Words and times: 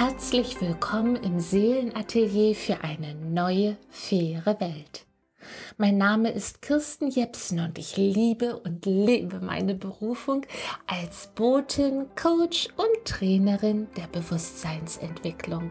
Herzlich 0.00 0.58
willkommen 0.62 1.16
im 1.16 1.40
Seelenatelier 1.40 2.54
für 2.54 2.82
eine 2.82 3.14
neue, 3.14 3.76
faire 3.90 4.58
Welt. 4.58 5.04
Mein 5.76 5.98
Name 5.98 6.30
ist 6.30 6.62
Kirsten 6.62 7.10
Jepsen 7.10 7.60
und 7.60 7.76
ich 7.76 7.98
liebe 7.98 8.56
und 8.60 8.86
lebe 8.86 9.40
meine 9.40 9.74
Berufung 9.74 10.46
als 10.86 11.28
Botin, 11.34 12.06
Coach 12.16 12.70
und 12.78 13.04
Trainerin 13.04 13.88
der 13.94 14.06
Bewusstseinsentwicklung. 14.06 15.70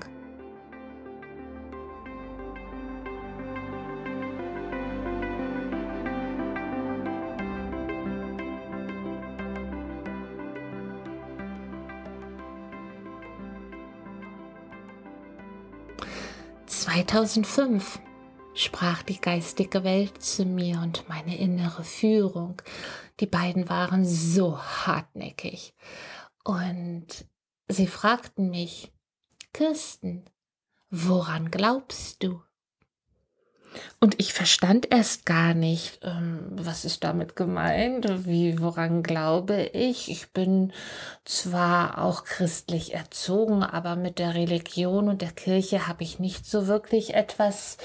2005 16.79 17.99
sprach 18.53 19.03
die 19.03 19.19
geistige 19.19 19.83
Welt 19.83 20.21
zu 20.21 20.45
mir 20.45 20.79
und 20.79 21.09
meine 21.09 21.37
innere 21.37 21.83
Führung. 21.83 22.61
Die 23.19 23.25
beiden 23.25 23.67
waren 23.67 24.05
so 24.05 24.57
hartnäckig. 24.57 25.73
Und 26.45 27.07
sie 27.67 27.87
fragten 27.87 28.49
mich, 28.49 28.93
Kirsten, 29.53 30.23
woran 30.89 31.51
glaubst 31.51 32.23
du? 32.23 32.41
Und 33.99 34.19
ich 34.19 34.33
verstand 34.33 34.91
erst 34.91 35.25
gar 35.25 35.53
nicht, 35.53 35.99
ähm, 36.03 36.47
was 36.51 36.85
ist 36.85 37.03
damit 37.03 37.35
gemeint, 37.35 38.25
wie, 38.25 38.61
woran 38.61 39.03
glaube 39.03 39.63
ich. 39.73 40.09
Ich 40.09 40.31
bin 40.31 40.73
zwar 41.25 42.03
auch 42.03 42.23
christlich 42.23 42.93
erzogen, 42.93 43.63
aber 43.63 43.95
mit 43.95 44.19
der 44.19 44.35
Religion 44.35 45.09
und 45.09 45.21
der 45.21 45.31
Kirche 45.31 45.87
habe 45.87 46.03
ich 46.03 46.19
nicht 46.19 46.45
so 46.45 46.67
wirklich 46.67 47.13
etwas 47.13 47.77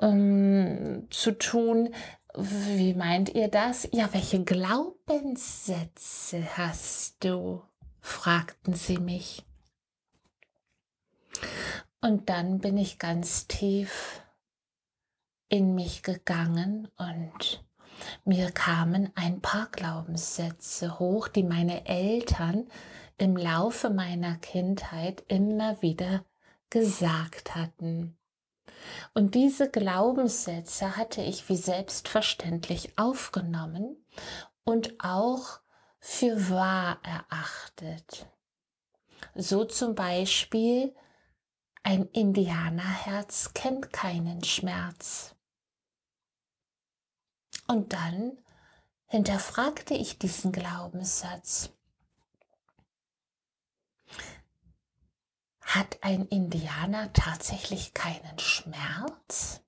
ähm, 0.00 1.06
zu 1.10 1.32
tun. 1.32 1.94
Wie 2.36 2.94
meint 2.94 3.34
ihr 3.34 3.48
das? 3.48 3.88
Ja, 3.92 4.08
welche 4.12 4.44
Glaubenssätze 4.44 6.44
hast 6.56 7.24
du? 7.24 7.62
fragten 8.02 8.74
sie 8.74 8.98
mich. 8.98 9.44
Und 12.00 12.30
dann 12.30 12.60
bin 12.60 12.78
ich 12.78 12.98
ganz 12.98 13.46
tief 13.46 14.22
in 15.50 15.74
mich 15.74 16.02
gegangen 16.02 16.88
und 16.96 17.62
mir 18.24 18.50
kamen 18.50 19.10
ein 19.14 19.42
paar 19.42 19.68
Glaubenssätze 19.70 20.98
hoch, 20.98 21.28
die 21.28 21.42
meine 21.42 21.86
Eltern 21.86 22.66
im 23.18 23.36
Laufe 23.36 23.90
meiner 23.90 24.36
Kindheit 24.36 25.22
immer 25.28 25.82
wieder 25.82 26.24
gesagt 26.70 27.54
hatten. 27.54 28.16
Und 29.12 29.34
diese 29.34 29.70
Glaubenssätze 29.70 30.96
hatte 30.96 31.20
ich 31.20 31.48
wie 31.50 31.56
selbstverständlich 31.56 32.96
aufgenommen 32.96 34.02
und 34.64 34.94
auch 35.04 35.60
für 35.98 36.48
wahr 36.48 36.98
erachtet. 37.02 38.26
So 39.34 39.64
zum 39.64 39.94
Beispiel, 39.94 40.94
ein 41.82 42.06
Indianerherz 42.06 43.52
kennt 43.52 43.92
keinen 43.92 44.44
Schmerz. 44.44 45.34
Und 47.70 47.92
dann 47.92 48.36
hinterfragte 49.06 49.94
ich 49.94 50.18
diesen 50.18 50.50
Glaubenssatz. 50.50 51.70
Hat 55.60 55.98
ein 56.00 56.26
Indianer 56.26 57.12
tatsächlich 57.12 57.94
keinen 57.94 58.40
Schmerz? 58.40 59.60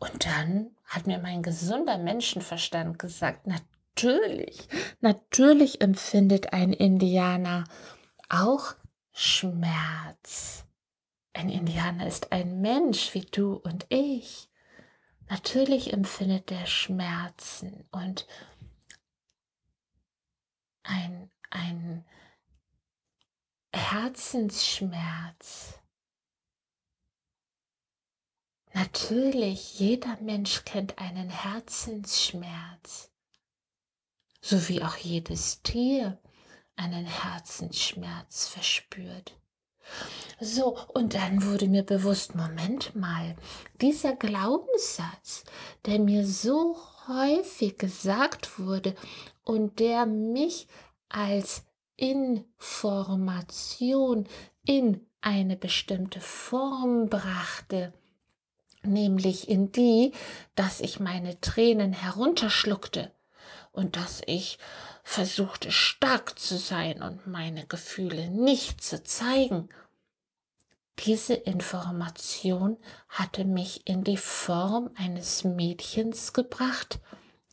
Und 0.00 0.26
dann 0.26 0.76
hat 0.86 1.06
mir 1.06 1.18
mein 1.18 1.44
gesunder 1.44 1.98
Menschenverstand 1.98 2.98
gesagt, 2.98 3.46
natürlich, 3.46 4.68
natürlich 5.00 5.80
empfindet 5.80 6.52
ein 6.52 6.72
Indianer 6.72 7.62
auch 8.28 8.74
Schmerz. 9.12 10.64
Ein 11.32 11.48
Indianer 11.48 12.08
ist 12.08 12.32
ein 12.32 12.60
Mensch 12.60 13.14
wie 13.14 13.26
du 13.26 13.54
und 13.54 13.86
ich. 13.88 14.48
Natürlich 15.28 15.92
empfindet 15.92 16.52
er 16.52 16.66
Schmerzen 16.66 17.84
und 17.90 18.26
ein, 20.84 21.30
ein 21.50 22.04
Herzensschmerz. 23.72 25.80
Natürlich, 28.72 29.80
jeder 29.80 30.16
Mensch 30.20 30.64
kennt 30.64 30.98
einen 30.98 31.30
Herzensschmerz, 31.30 33.10
so 34.40 34.68
wie 34.68 34.82
auch 34.82 34.96
jedes 34.96 35.62
Tier 35.62 36.20
einen 36.76 37.06
Herzensschmerz 37.06 38.48
verspürt. 38.48 39.36
So, 40.40 40.76
und 40.92 41.14
dann 41.14 41.44
wurde 41.44 41.66
mir 41.66 41.82
bewusst, 41.82 42.34
Moment 42.34 42.94
mal, 42.94 43.36
dieser 43.80 44.14
Glaubenssatz, 44.14 45.44
der 45.86 45.98
mir 45.98 46.26
so 46.26 46.76
häufig 47.08 47.78
gesagt 47.78 48.58
wurde 48.58 48.94
und 49.44 49.78
der 49.78 50.04
mich 50.04 50.68
als 51.08 51.64
Information 51.96 52.76
in 54.66 55.06
eine 55.22 55.56
bestimmte 55.56 56.20
Form 56.20 57.08
brachte, 57.08 57.94
nämlich 58.82 59.48
in 59.48 59.72
die, 59.72 60.12
dass 60.54 60.80
ich 60.80 61.00
meine 61.00 61.40
Tränen 61.40 61.94
herunterschluckte 61.94 63.10
und 63.72 63.96
dass 63.96 64.20
ich 64.26 64.58
versuchte 65.08 65.70
stark 65.70 66.36
zu 66.36 66.58
sein 66.58 67.00
und 67.00 67.28
meine 67.28 67.64
Gefühle 67.64 68.28
nicht 68.28 68.82
zu 68.82 69.04
zeigen. 69.04 69.68
Diese 70.98 71.34
Information 71.34 72.76
hatte 73.08 73.44
mich 73.44 73.86
in 73.86 74.02
die 74.02 74.16
Form 74.16 74.90
eines 74.96 75.44
Mädchens 75.44 76.32
gebracht, 76.32 76.98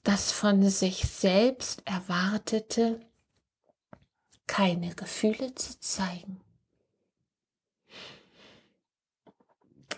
das 0.03 0.31
von 0.31 0.67
sich 0.67 1.05
selbst 1.07 1.83
erwartete, 1.85 2.99
keine 4.47 4.95
Gefühle 4.95 5.53
zu 5.53 5.79
zeigen. 5.79 6.41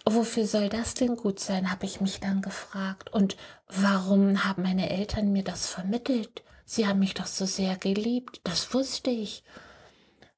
Wofür 0.05 0.45
soll 0.45 0.67
das 0.67 0.93
denn 0.93 1.15
gut 1.15 1.39
sein, 1.39 1.71
habe 1.71 1.85
ich 1.85 2.01
mich 2.01 2.19
dann 2.19 2.41
gefragt. 2.41 3.13
Und 3.13 3.37
warum 3.69 4.43
haben 4.43 4.63
meine 4.63 4.89
Eltern 4.89 5.31
mir 5.31 5.43
das 5.43 5.67
vermittelt? 5.67 6.43
Sie 6.65 6.87
haben 6.87 6.99
mich 6.99 7.13
doch 7.13 7.27
so 7.27 7.45
sehr 7.45 7.77
geliebt, 7.77 8.41
das 8.43 8.73
wusste 8.73 9.11
ich, 9.11 9.43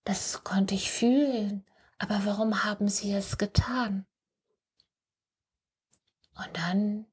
das 0.03 0.43
konnte 0.43 0.75
ich 0.75 0.91
fühlen, 0.91 1.65
aber 1.97 2.25
warum 2.25 2.65
haben 2.65 2.89
sie 2.89 3.13
es 3.13 3.38
getan? 3.38 4.05
Und 6.35 6.49
dann 6.53 7.05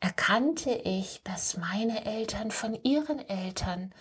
erkannte 0.00 0.70
ich, 0.70 1.22
dass 1.24 1.56
meine 1.56 2.04
Eltern 2.04 2.50
von 2.50 2.74
ihren 2.84 3.18
Eltern 3.18 3.92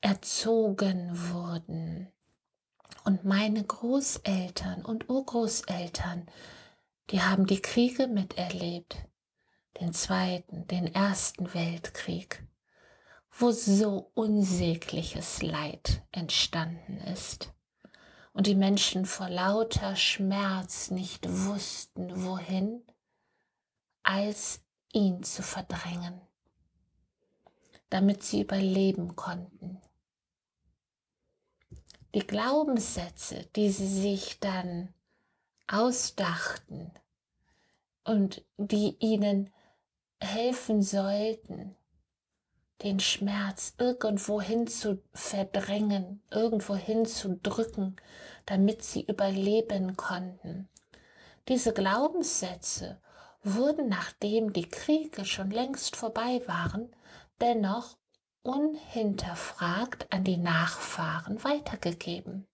erzogen 0.00 1.10
wurden. 1.32 2.12
Und 3.04 3.24
meine 3.24 3.62
Großeltern 3.62 4.84
und 4.84 5.08
Urgroßeltern, 5.08 6.26
die 7.10 7.22
haben 7.22 7.46
die 7.46 7.60
Kriege 7.60 8.06
miterlebt, 8.08 8.96
den 9.80 9.92
Zweiten, 9.92 10.66
den 10.68 10.92
Ersten 10.92 11.52
Weltkrieg 11.54 12.45
wo 13.38 13.50
so 13.50 14.10
unsägliches 14.14 15.42
Leid 15.42 16.02
entstanden 16.10 16.98
ist 17.12 17.52
und 18.32 18.46
die 18.46 18.54
Menschen 18.54 19.04
vor 19.04 19.28
lauter 19.28 19.94
Schmerz 19.94 20.90
nicht 20.90 21.26
wussten, 21.28 22.24
wohin, 22.24 22.82
als 24.02 24.62
ihn 24.92 25.22
zu 25.22 25.42
verdrängen, 25.42 26.20
damit 27.90 28.22
sie 28.22 28.40
überleben 28.40 29.16
konnten. 29.16 29.82
Die 32.14 32.26
Glaubenssätze, 32.26 33.46
die 33.56 33.70
sie 33.70 33.88
sich 33.88 34.40
dann 34.40 34.94
ausdachten 35.66 36.90
und 38.04 38.42
die 38.56 38.96
ihnen 39.00 39.52
helfen 40.22 40.80
sollten, 40.80 41.76
den 42.82 43.00
Schmerz 43.00 43.74
irgendwohin 43.78 44.66
zu 44.66 45.02
verdrängen, 45.14 46.22
irgendwohin 46.30 47.06
zu 47.06 47.38
drücken, 47.42 47.96
damit 48.44 48.82
sie 48.82 49.02
überleben 49.06 49.96
konnten. 49.96 50.68
Diese 51.48 51.72
Glaubenssätze 51.72 53.00
wurden, 53.42 53.88
nachdem 53.88 54.52
die 54.52 54.68
Kriege 54.68 55.24
schon 55.24 55.50
längst 55.50 55.96
vorbei 55.96 56.42
waren, 56.46 56.94
dennoch 57.40 57.96
unhinterfragt 58.42 60.12
an 60.12 60.24
die 60.24 60.36
Nachfahren 60.36 61.42
weitergegeben. 61.44 62.46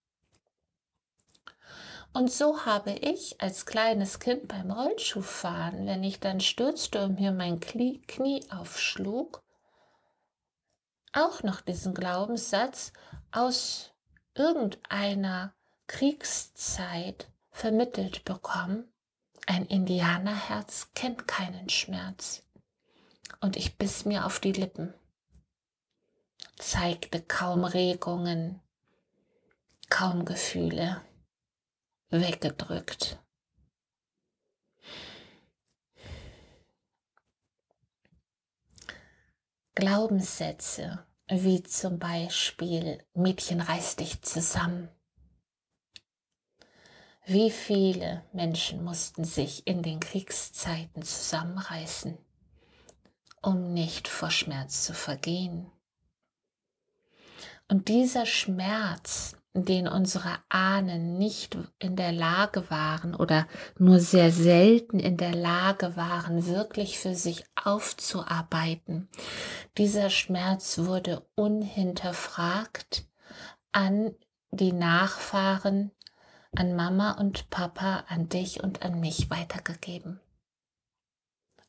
Und 2.14 2.30
so 2.30 2.66
habe 2.66 2.92
ich 2.92 3.40
als 3.40 3.64
kleines 3.64 4.20
Kind 4.20 4.46
beim 4.48 4.70
Rollschuhfahren, 4.70 5.86
wenn 5.86 6.04
ich 6.04 6.20
dann 6.20 6.40
stürzte 6.40 7.04
und 7.04 7.18
mir 7.18 7.32
mein 7.32 7.58
Knie 7.58 8.44
aufschlug, 8.50 9.42
auch 11.12 11.42
noch 11.42 11.60
diesen 11.60 11.94
Glaubenssatz 11.94 12.92
aus 13.30 13.92
irgendeiner 14.34 15.54
Kriegszeit 15.86 17.28
vermittelt 17.50 18.24
bekommen. 18.24 18.90
Ein 19.46 19.66
Indianerherz 19.66 20.90
kennt 20.94 21.26
keinen 21.26 21.68
Schmerz. 21.68 22.44
Und 23.40 23.56
ich 23.56 23.76
biss 23.76 24.04
mir 24.04 24.24
auf 24.24 24.40
die 24.40 24.52
Lippen, 24.52 24.94
zeigte 26.56 27.20
kaum 27.20 27.64
Regungen, 27.64 28.60
kaum 29.90 30.24
Gefühle, 30.24 31.02
weggedrückt. 32.10 33.18
Glaubenssätze 39.82 41.04
wie 41.28 41.60
zum 41.64 41.98
Beispiel 41.98 43.04
Mädchen 43.14 43.60
reiß 43.60 43.96
dich 43.96 44.22
zusammen. 44.22 44.88
Wie 47.26 47.50
viele 47.50 48.24
Menschen 48.32 48.84
mussten 48.84 49.24
sich 49.24 49.66
in 49.66 49.82
den 49.82 49.98
Kriegszeiten 49.98 51.02
zusammenreißen, 51.02 52.16
um 53.42 53.72
nicht 53.72 54.06
vor 54.06 54.30
Schmerz 54.30 54.84
zu 54.84 54.94
vergehen? 54.94 55.68
Und 57.66 57.88
dieser 57.88 58.24
Schmerz 58.24 59.34
den 59.54 59.86
unsere 59.86 60.38
Ahnen 60.48 61.18
nicht 61.18 61.58
in 61.78 61.94
der 61.94 62.12
Lage 62.12 62.70
waren 62.70 63.14
oder 63.14 63.46
nur 63.78 64.00
sehr 64.00 64.30
selten 64.30 64.98
in 64.98 65.16
der 65.16 65.34
Lage 65.34 65.94
waren, 65.96 66.46
wirklich 66.46 66.98
für 66.98 67.14
sich 67.14 67.44
aufzuarbeiten. 67.62 69.08
Dieser 69.76 70.08
Schmerz 70.08 70.78
wurde 70.78 71.26
unhinterfragt 71.34 73.06
an 73.72 74.14
die 74.50 74.72
Nachfahren, 74.72 75.90
an 76.54 76.74
Mama 76.74 77.12
und 77.12 77.50
Papa, 77.50 78.04
an 78.08 78.28
dich 78.28 78.62
und 78.62 78.82
an 78.82 79.00
mich 79.00 79.30
weitergegeben. 79.30 80.20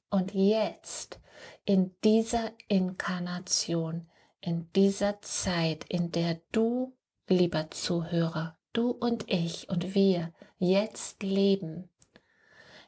Und 0.10 0.34
jetzt, 0.34 1.20
in 1.66 1.96
dieser 2.04 2.52
Inkarnation, 2.68 4.08
in 4.42 4.72
dieser 4.74 5.22
Zeit, 5.22 5.86
in 5.86 6.12
der 6.12 6.40
du 6.52 6.94
lieber 7.28 7.72
Zuhörer, 7.72 8.58
du 8.74 8.92
und 8.92 9.30
ich 9.32 9.70
und 9.70 9.96
wir 9.96 10.34
jetzt 10.58 11.24
leben, 11.24 11.90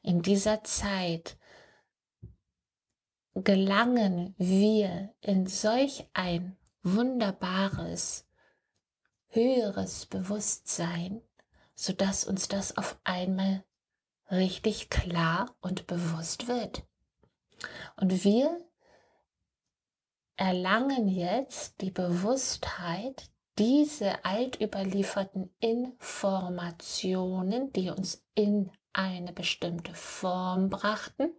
in 0.02 0.22
dieser 0.22 0.64
Zeit 0.64 1.38
gelangen 3.34 4.34
wir 4.38 5.14
in 5.22 5.48
solch 5.48 6.08
ein 6.14 6.58
wunderbares, 6.84 8.26
höheres 9.28 10.06
Bewusstsein, 10.06 11.22
sodass 11.74 12.24
uns 12.24 12.48
das 12.48 12.78
auf 12.78 12.98
einmal 13.04 13.66
richtig 14.31 14.90
klar 14.90 15.56
und 15.60 15.88
bewusst 15.88 16.48
wird. 16.48 16.84
Und 17.98 18.24
wir 18.24 18.66
erlangen 20.36 21.08
jetzt 21.08 21.81
die 21.81 21.92
Bewusstheit, 21.92 23.30
diese 23.57 24.24
altüberlieferten 24.25 25.50
Informationen, 25.60 27.72
die 27.74 27.90
uns 27.90 28.24
in 28.36 28.72
eine 28.94 29.34
bestimmte 29.34 29.94
Form 29.94 30.69
brachten, 30.69 31.31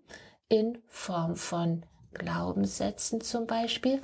in 0.48 0.82
Form 0.86 1.36
von 1.36 1.84
Glaubenssätzen 2.14 3.20
zum 3.20 3.46
Beispiel. 3.46 4.02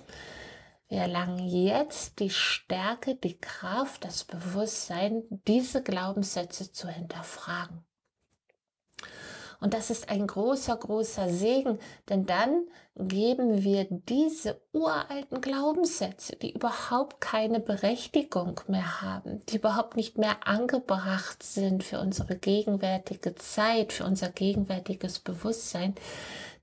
Wir 0.89 1.01
erlangen 1.01 1.47
jetzt 1.47 2.19
die 2.19 2.31
Stärke, 2.31 3.15
die 3.15 3.39
Kraft, 3.39 4.05
das 4.05 4.25
Bewusstsein, 4.25 5.23
diese 5.49 5.83
Glaubenssätze 5.83 6.71
zu 6.71 6.89
hinterfragen. 6.89 7.83
Und 9.63 9.75
das 9.75 9.91
ist 9.91 10.11
ein 10.11 10.27
großer, 10.27 10.77
großer 10.77 11.29
Segen, 11.29 11.79
denn 12.09 12.27
dann 12.27 12.67
geben 12.97 13.63
wir 13.63 13.87
diese 13.89 14.61
uralten 14.73 15.41
Glaubenssätze, 15.41 16.35
die 16.35 16.53
überhaupt 16.53 17.21
keine 17.21 17.61
Berechtigung 17.61 18.61
mehr 18.67 19.01
haben, 19.01 19.41
die 19.47 19.59
überhaupt 19.59 19.97
nicht 19.97 20.19
mehr 20.19 20.49
angebracht 20.49 21.45
sind 21.45 21.85
für 21.85 22.01
unsere 22.01 22.37
gegenwärtige 22.37 23.37
Zeit, 23.37 23.93
für 23.93 24.05
unser 24.05 24.31
gegenwärtiges 24.31 25.21
Bewusstsein, 25.21 25.95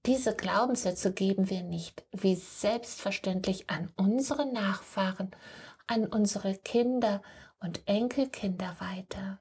diese 0.05 0.35
Glaubenssätze 0.35 1.13
geben 1.13 1.49
wir 1.49 1.63
nicht 1.63 2.03
wie 2.11 2.35
selbstverständlich 2.35 3.69
an 3.69 3.93
unsere 3.95 4.45
Nachfahren, 4.51 5.31
an 5.87 6.05
unsere 6.05 6.53
Kinder 6.55 7.21
und 7.61 7.81
Enkelkinder 7.87 8.75
weiter, 8.79 9.39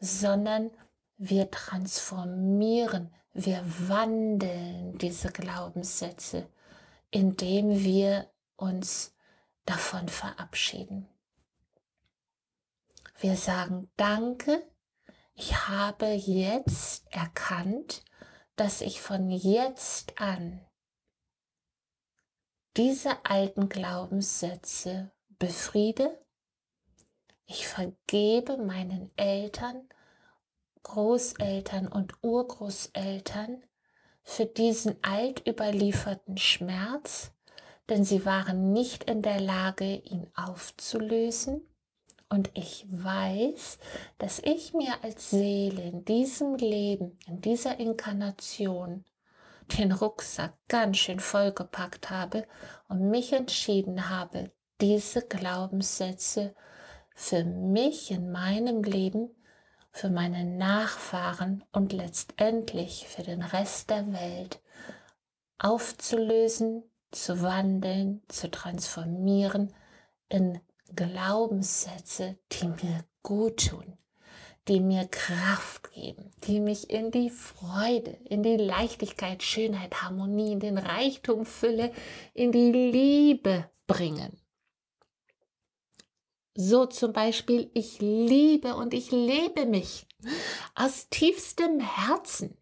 sondern 0.00 0.70
wir 1.16 1.50
transformieren, 1.50 3.12
wir 3.32 3.62
wandeln 3.88 4.98
diese 4.98 5.30
Glaubenssätze, 5.30 6.48
indem 7.10 7.82
wir 7.84 8.30
uns 8.56 9.14
davon 9.64 10.08
verabschieden. 10.08 11.08
Wir 13.18 13.36
sagen 13.36 13.90
Danke, 13.96 14.62
ich 15.34 15.68
habe 15.68 16.06
jetzt 16.06 17.06
erkannt, 17.12 18.04
dass 18.56 18.80
ich 18.80 19.00
von 19.00 19.30
jetzt 19.30 20.18
an 20.20 20.60
diese 22.76 23.24
alten 23.24 23.68
Glaubenssätze 23.68 25.10
befriede. 25.38 26.18
Ich 27.46 27.66
vergebe 27.66 28.56
meinen 28.58 29.10
Eltern 29.16 29.88
Großeltern 30.86 31.88
und 31.88 32.14
Urgroßeltern 32.22 33.60
für 34.22 34.46
diesen 34.46 34.96
altüberlieferten 35.02 36.36
Schmerz, 36.36 37.32
denn 37.88 38.04
sie 38.04 38.24
waren 38.24 38.72
nicht 38.72 39.02
in 39.04 39.20
der 39.20 39.40
Lage, 39.40 39.96
ihn 39.96 40.30
aufzulösen. 40.36 41.68
Und 42.28 42.50
ich 42.54 42.86
weiß, 42.88 43.78
dass 44.18 44.38
ich 44.38 44.74
mir 44.74 44.94
als 45.02 45.30
Seele 45.30 45.82
in 45.82 46.04
diesem 46.04 46.54
Leben, 46.54 47.18
in 47.26 47.40
dieser 47.40 47.80
Inkarnation, 47.80 49.04
den 49.78 49.90
Rucksack 49.90 50.54
ganz 50.68 50.98
schön 50.98 51.18
vollgepackt 51.18 52.10
habe 52.10 52.46
und 52.88 53.10
mich 53.10 53.32
entschieden 53.32 54.08
habe, 54.08 54.52
diese 54.80 55.22
Glaubenssätze 55.22 56.54
für 57.12 57.42
mich 57.42 58.12
in 58.12 58.30
meinem 58.30 58.84
Leben 58.84 59.30
für 59.96 60.10
meine 60.10 60.44
Nachfahren 60.44 61.64
und 61.72 61.94
letztendlich 61.94 63.06
für 63.08 63.22
den 63.22 63.40
Rest 63.40 63.88
der 63.88 64.12
Welt 64.12 64.60
aufzulösen, 65.58 66.82
zu 67.12 67.40
wandeln, 67.40 68.20
zu 68.28 68.50
transformieren 68.50 69.72
in 70.28 70.60
Glaubenssätze, 70.94 72.36
die 72.52 72.68
mir 72.68 73.04
gut 73.22 73.70
tun, 73.70 73.96
die 74.68 74.80
mir 74.80 75.06
Kraft 75.06 75.90
geben, 75.94 76.30
die 76.46 76.60
mich 76.60 76.90
in 76.90 77.10
die 77.10 77.30
Freude, 77.30 78.18
in 78.28 78.42
die 78.42 78.58
Leichtigkeit, 78.58 79.42
Schönheit, 79.42 80.02
Harmonie, 80.02 80.52
in 80.52 80.60
den 80.60 80.76
Reichtum, 80.76 81.46
Fülle, 81.46 81.90
in 82.34 82.52
die 82.52 82.70
Liebe 82.70 83.70
bringen. 83.86 84.38
So 86.56 86.86
zum 86.86 87.12
Beispiel, 87.12 87.70
ich 87.74 88.00
liebe 88.00 88.76
und 88.76 88.94
ich 88.94 89.10
lebe 89.10 89.66
mich 89.66 90.06
aus 90.74 91.08
tiefstem 91.10 91.80
Herzen, 91.80 92.56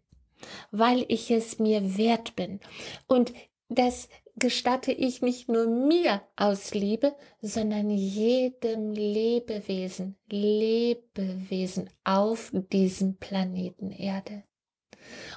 weil 0.71 1.05
ich 1.07 1.31
es 1.31 1.59
mir 1.59 1.97
wert 1.97 2.35
bin. 2.35 2.59
Und 3.07 3.33
das 3.69 4.09
gestatte 4.35 4.91
ich 4.91 5.21
nicht 5.21 5.47
nur 5.47 5.65
mir 5.65 6.21
aus 6.35 6.73
Liebe, 6.73 7.15
sondern 7.41 7.89
jedem 7.89 8.91
Lebewesen, 8.91 10.17
Lebewesen 10.29 11.89
auf 12.03 12.51
diesem 12.53 13.15
Planeten 13.15 13.91
Erde. 13.91 14.43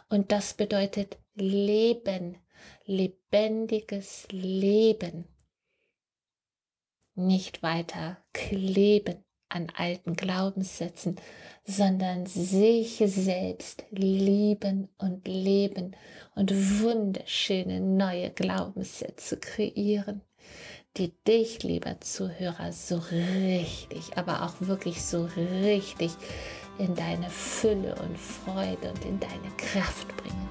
Und 0.09 0.33
das 0.33 0.55
bedeutet 0.55 1.19
Leben, 1.37 2.39
lebendiges 2.87 4.27
Leben 4.33 5.27
nicht 7.19 7.63
weiter 7.63 8.19
kleben 8.33 9.25
an 9.49 9.69
alten 9.77 10.15
Glaubenssätzen, 10.15 11.17
sondern 11.65 12.27
sich 12.27 13.03
selbst 13.07 13.85
lieben 13.91 14.89
und 14.99 15.27
leben 15.27 15.97
und 16.35 16.53
wunderschöne 16.81 17.81
neue 17.81 18.31
Glaubenssätze 18.31 19.39
kreieren, 19.39 20.21
die 20.97 21.13
dich, 21.27 21.63
lieber 21.63 22.01
Zuhörer, 22.01 22.73
so 22.73 23.01
richtig, 23.11 24.17
aber 24.17 24.45
auch 24.45 24.55
wirklich 24.61 25.03
so 25.03 25.29
richtig 25.63 26.13
in 26.79 26.95
deine 26.95 27.29
Fülle 27.31 27.95
und 27.97 28.19
Freude 28.19 28.91
und 28.91 29.05
in 29.05 29.19
deine 29.19 29.51
Kraft 29.57 30.09
bringen. 30.17 30.48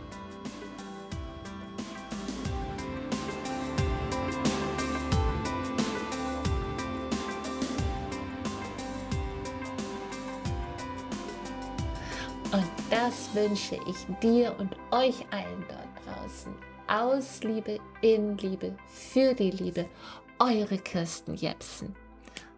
Das 12.89 13.29
wünsche 13.33 13.77
ich 13.87 14.05
dir 14.21 14.53
und 14.59 14.75
euch 14.91 15.25
allen 15.31 15.65
dort 15.67 15.87
draußen. 16.05 16.53
Aus 16.87 17.41
Liebe, 17.43 17.79
in 18.01 18.37
Liebe, 18.37 18.77
für 18.87 19.33
die 19.33 19.49
Liebe. 19.51 19.87
Eure 20.39 20.77
Kirsten 20.77 21.35
Jepsen. 21.35 21.95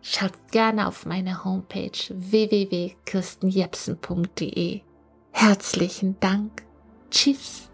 Schaut 0.01 0.33
gerne 0.51 0.87
auf 0.87 1.05
meine 1.05 1.43
Homepage 1.43 1.91
www.kirstenjepsen.de. 2.09 4.81
Herzlichen 5.31 6.19
Dank. 6.19 6.63
Tschüss. 7.09 7.68